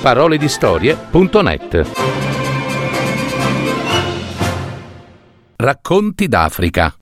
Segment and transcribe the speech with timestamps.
[0.00, 1.90] paroledistorie.net
[5.56, 6.96] Racconti d'Africa.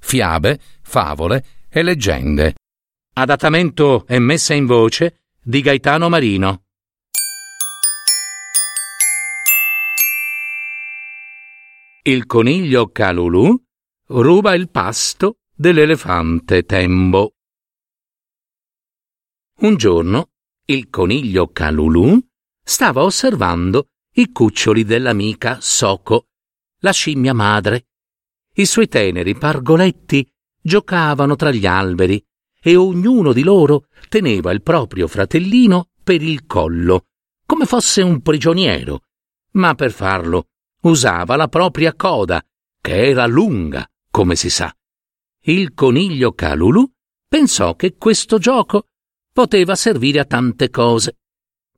[0.00, 2.54] Fiabe, favole e leggende.
[3.12, 6.62] Adattamento e messa in voce di Gaetano Marino.
[12.04, 13.62] Il coniglio Calulu
[14.06, 17.34] ruba il pasto dell'elefante Tembo.
[19.60, 20.30] Un giorno
[20.70, 22.27] il coniglio Calulu
[22.68, 26.26] stava osservando i cuccioli dell'amica Soco,
[26.80, 27.86] la scimmia madre.
[28.56, 32.22] I suoi teneri pargoletti giocavano tra gli alberi
[32.60, 37.06] e ognuno di loro teneva il proprio fratellino per il collo,
[37.46, 39.04] come fosse un prigioniero,
[39.52, 40.48] ma per farlo
[40.82, 42.44] usava la propria coda,
[42.82, 44.70] che era lunga, come si sa.
[45.44, 46.86] Il coniglio Calulu
[47.26, 48.88] pensò che questo gioco
[49.32, 51.16] poteva servire a tante cose,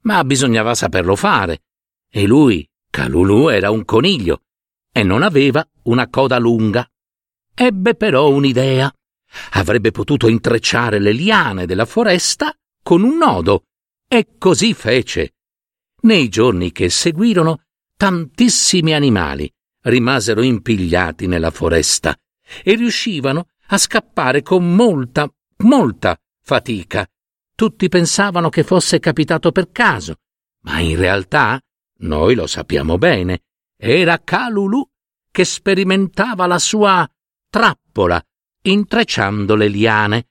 [0.02, 1.62] ma bisognava saperlo fare,
[2.08, 4.42] e lui, Calulu, era un coniglio
[4.92, 6.88] e non aveva una coda lunga.
[7.54, 8.92] Ebbe però un'idea.
[9.52, 13.66] Avrebbe potuto intrecciare le liane della foresta con un nodo,
[14.08, 15.34] e così fece.
[16.02, 17.62] Nei giorni che seguirono
[17.96, 22.18] tantissimi animali rimasero impigliati nella foresta
[22.64, 27.08] e riuscivano a scappare con molta, molta fatica.
[27.60, 30.20] Tutti pensavano che fosse capitato per caso,
[30.62, 31.60] ma in realtà,
[31.98, 33.42] noi lo sappiamo bene,
[33.76, 34.82] era Calulu
[35.30, 37.06] che sperimentava la sua
[37.50, 38.18] trappola,
[38.62, 40.28] intrecciando le liane.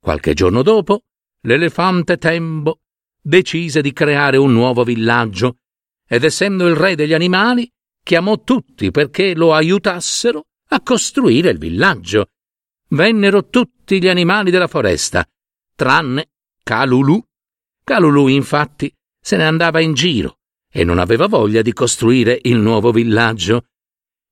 [0.00, 1.04] Qualche giorno dopo,
[1.42, 2.80] l'elefante Tembo
[3.22, 5.58] decise di creare un nuovo villaggio
[6.04, 7.72] ed essendo il re degli animali,
[8.02, 12.30] chiamò tutti perché lo aiutassero a costruire il villaggio.
[12.88, 15.24] Vennero tutti gli animali della foresta,
[15.76, 16.30] tranne
[16.66, 17.22] Calulu.
[17.84, 22.90] Calulu, infatti, se ne andava in giro e non aveva voglia di costruire il nuovo
[22.90, 23.66] villaggio.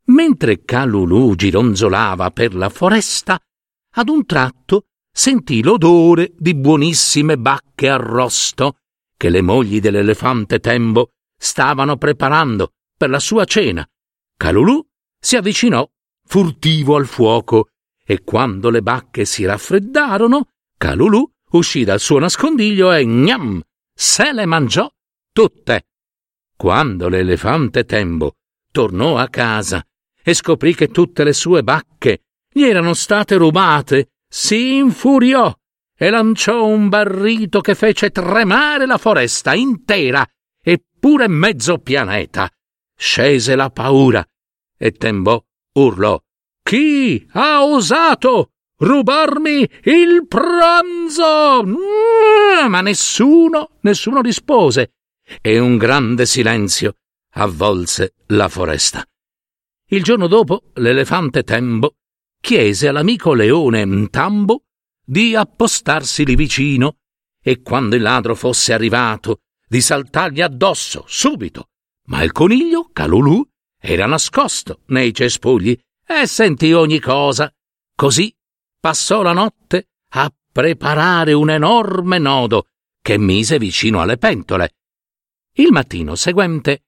[0.06, 3.39] Mentre Calulu gironzolava per la foresta,
[3.95, 8.78] ad un tratto sentì l'odore di buonissime bacche arrosto
[9.16, 13.87] che le mogli dell'elefante Tembo stavano preparando per la sua cena.
[14.37, 14.84] Calulù
[15.21, 15.89] si avvicinò
[16.27, 17.69] furtivo al fuoco
[18.05, 23.60] e quando le bacche si raffreddarono, Calulù uscì dal suo nascondiglio e gnam
[23.92, 24.91] se le mangiò
[25.32, 25.88] tutte.
[26.56, 28.37] Quando l'elefante Tembo
[28.70, 29.84] tornò a casa
[30.22, 35.53] e scoprì che tutte le sue bacche gli erano state rubate, si infuriò
[35.97, 40.26] e lanciò un barrito che fece tremare la foresta intera
[41.04, 42.50] pure mezzo pianeta.
[42.97, 44.26] Scese la paura
[44.75, 45.38] e Tembò
[45.75, 46.19] urlò
[46.62, 51.65] Chi ha osato rubarmi il pranzo?
[51.65, 54.93] Mm, ma nessuno, nessuno rispose
[55.41, 56.97] e un grande silenzio
[57.34, 59.05] avvolse la foresta.
[59.89, 61.97] Il giorno dopo l'elefante Tembo
[62.41, 64.65] chiese all'amico leone Ntambo
[65.05, 66.97] di appostarsi lì vicino
[67.43, 71.69] e quando il ladro fosse arrivato di saltargli addosso subito.
[72.07, 73.47] Ma il coniglio, Calulù,
[73.79, 77.53] era nascosto nei cespugli e sentì ogni cosa.
[77.95, 78.34] Così
[78.84, 82.67] passò la notte a preparare un enorme nodo
[83.00, 84.75] che mise vicino alle pentole.
[85.55, 86.83] Il mattino seguente,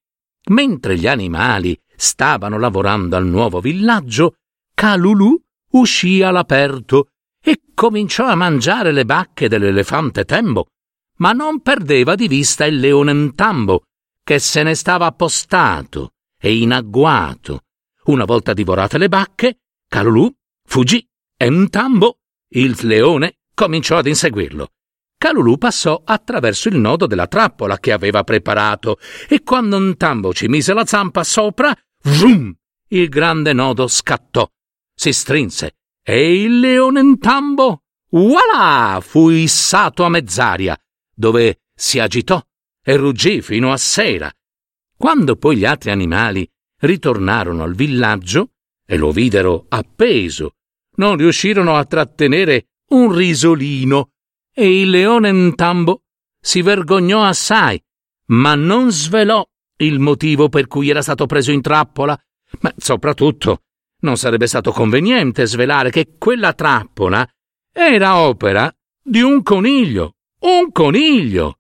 [0.51, 4.34] mentre gli animali stavano lavorando al nuovo villaggio,
[4.75, 7.12] Calulù uscì all'aperto
[7.43, 10.67] e cominciò a mangiare le bacche dell'elefante Tembo
[11.17, 13.84] ma non perdeva di vista il leone Ntambo,
[14.23, 17.63] che se ne stava appostato e in agguato.
[18.05, 20.31] Una volta divorate le bacche, Calulù
[20.63, 21.03] fuggì
[21.37, 22.19] e Ntambo,
[22.55, 24.71] il leone, cominciò ad inseguirlo.
[25.19, 28.99] Calulù passò attraverso il nodo della trappola che aveva preparato
[29.29, 32.55] e quando Ntambo ci mise la zampa sopra, vrum,
[32.89, 34.49] il grande nodo scattò,
[34.95, 40.78] si strinse e il leone Ntambo, voilà, fu issato a mezz'aria
[41.15, 42.43] dove si agitò
[42.83, 44.31] e ruggì fino a sera.
[44.97, 46.49] Quando poi gli altri animali
[46.81, 48.53] ritornarono al villaggio
[48.87, 50.56] e lo videro appeso,
[50.97, 54.10] non riuscirono a trattenere un risolino.
[54.53, 56.03] E il leone Ntambo
[56.41, 57.83] si vergognò assai,
[58.27, 59.47] ma non svelò
[59.78, 62.19] il motivo per cui era stato preso in trappola,
[62.60, 63.63] ma soprattutto
[64.01, 67.28] non sarebbe stato conveniente svelare che quella trappola
[67.72, 68.72] era opera
[69.03, 70.16] di un coniglio
[70.47, 71.59] un coniglio.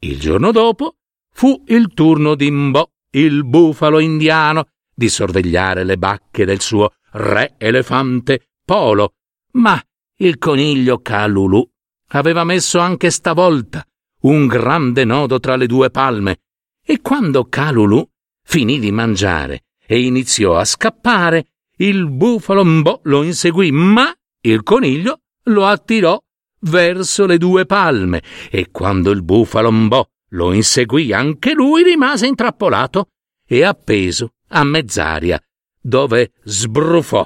[0.00, 0.96] Il giorno dopo
[1.32, 7.54] fu il turno di Mbo, il bufalo indiano, di sorvegliare le bacche del suo re
[7.58, 9.14] elefante Polo,
[9.52, 9.80] ma
[10.16, 11.64] il coniglio Calulu
[12.08, 13.86] aveva messo anche stavolta
[14.22, 16.40] un grande nodo tra le due palme,
[16.84, 18.04] e quando Calulu
[18.42, 25.20] finì di mangiare e iniziò a scappare, il bufalo Mbò lo inseguì, ma il coniglio
[25.44, 26.20] lo attirò
[26.62, 28.20] verso le due palme,
[28.50, 33.10] e quando il bufalo Mbò lo inseguì, anche lui rimase intrappolato
[33.46, 35.40] e appeso a mezz'aria,
[35.80, 37.24] dove sbruffò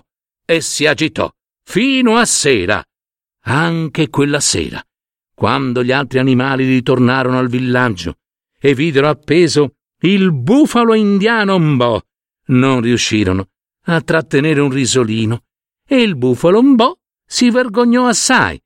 [0.50, 1.30] e si agitò
[1.62, 2.84] fino a sera.
[3.44, 4.84] Anche quella sera,
[5.32, 8.16] quando gli altri animali ritornarono al villaggio
[8.58, 12.00] e videro appeso il bufalo indiano Mbò,
[12.46, 13.46] non riuscirono
[13.84, 15.44] a trattenere un risolino
[15.86, 18.60] e il bufalo Mbò si vergognò assai,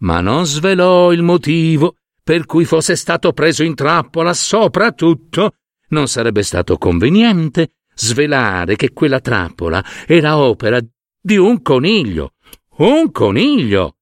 [0.00, 5.54] ma non svelò il motivo per cui fosse stato preso in trappola, soprattutto
[5.88, 10.78] non sarebbe stato conveniente svelare che quella trappola era opera
[11.20, 12.34] di un coniglio.
[12.78, 13.96] Un coniglio!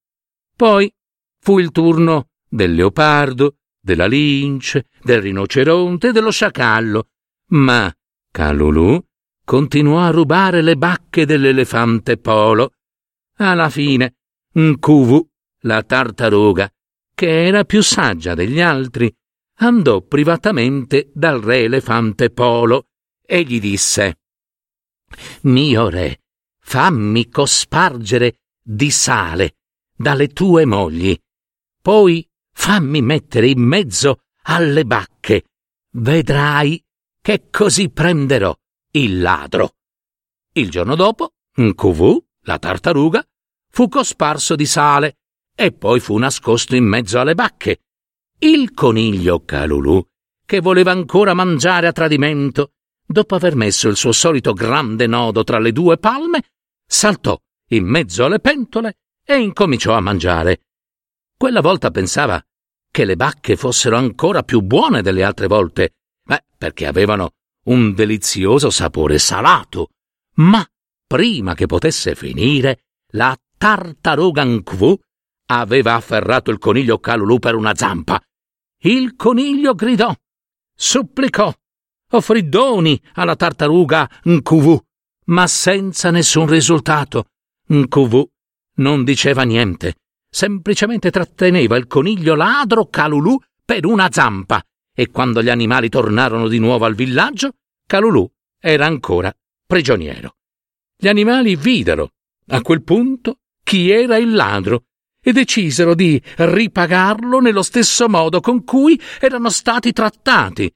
[0.55, 0.91] Poi
[1.39, 7.07] fu il turno del leopardo, della lince, del rinoceronte e dello sciacallo,
[7.47, 7.93] ma
[8.31, 9.03] Calulu
[9.43, 12.73] continuò a rubare le bacche dell'elefante Polo.
[13.37, 14.17] Alla fine,
[14.53, 15.27] Nkuvu,
[15.61, 16.71] la tartaruga,
[17.15, 19.13] che era più saggia degli altri,
[19.61, 22.87] andò privatamente dal re elefante Polo
[23.25, 24.19] e gli disse
[25.41, 26.18] Mio re,
[26.69, 29.55] fammi cospargere di sale
[29.95, 31.17] dalle tue mogli,
[31.81, 32.23] poi
[32.53, 35.45] fammi mettere in mezzo alle bacche.
[35.93, 36.79] Vedrai
[37.19, 38.55] che così prenderò
[38.91, 39.77] il ladro.
[40.53, 43.25] Il giorno dopo, Nkuvu, la tartaruga,
[43.71, 45.17] fu cosparso di sale
[45.55, 47.79] e poi fu nascosto in mezzo alle bacche.
[48.37, 50.05] Il coniglio Calulu,
[50.45, 52.73] che voleva ancora mangiare a tradimento,
[53.03, 56.43] dopo aver messo il suo solito grande nodo tra le due palme,
[56.89, 57.39] saltò
[57.71, 60.63] in mezzo alle pentole e incominciò a mangiare.
[61.37, 62.43] Quella volta pensava
[62.91, 65.93] che le bacche fossero ancora più buone delle altre volte,
[66.23, 67.33] beh, perché avevano
[67.65, 69.89] un delizioso sapore salato.
[70.37, 70.65] Ma
[71.05, 74.97] prima che potesse finire, la tartaruga Nkvu
[75.51, 78.19] aveva afferrato il coniglio Calulu per una zampa.
[78.81, 80.13] Il coniglio gridò,
[80.73, 81.53] supplicò,
[82.11, 84.79] offrì doni alla tartaruga Nkuvu,
[85.29, 87.25] ma senza nessun risultato.
[87.67, 88.27] Nkuvu
[88.75, 89.95] non diceva niente,
[90.29, 96.59] semplicemente tratteneva il coniglio ladro Calulu per una zampa, e quando gli animali tornarono di
[96.59, 97.53] nuovo al villaggio,
[97.85, 98.29] Calulu
[98.59, 99.33] era ancora
[99.65, 100.35] prigioniero.
[100.97, 102.11] Gli animali videro,
[102.47, 104.85] a quel punto, chi era il ladro
[105.21, 110.73] e decisero di ripagarlo nello stesso modo con cui erano stati trattati.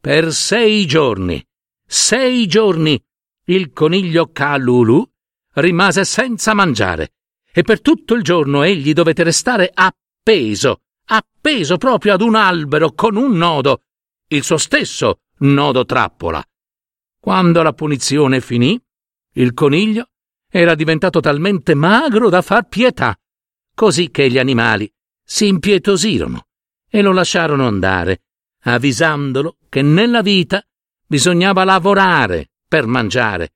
[0.00, 1.44] Per sei giorni,
[1.84, 3.02] sei giorni,
[3.48, 5.06] il coniglio Calulu
[5.54, 7.14] rimase senza mangiare
[7.50, 13.16] e per tutto il giorno egli dovette restare appeso, appeso proprio ad un albero con
[13.16, 13.84] un nodo,
[14.28, 16.44] il suo stesso nodo trappola.
[17.18, 18.78] Quando la punizione finì,
[19.34, 20.10] il coniglio
[20.50, 23.18] era diventato talmente magro da far pietà
[23.74, 24.92] così che gli animali
[25.22, 26.48] si impietosirono
[26.88, 28.24] e lo lasciarono andare,
[28.62, 30.62] avvisandolo che nella vita
[31.06, 33.54] bisognava lavorare per mangiare,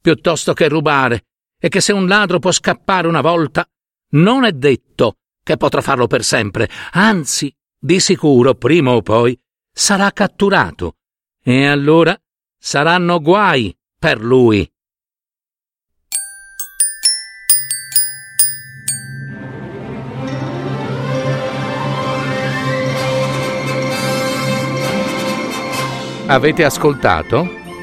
[0.00, 1.26] piuttosto che rubare,
[1.60, 3.68] e che se un ladro può scappare una volta,
[4.12, 9.38] non è detto che potrà farlo per sempre, anzi, di sicuro, prima o poi,
[9.70, 10.96] sarà catturato,
[11.42, 12.18] e allora
[12.58, 14.66] saranno guai per lui.
[26.26, 27.63] Avete ascoltato